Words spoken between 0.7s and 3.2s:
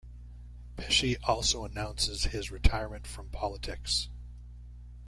Pesce also announces his retirement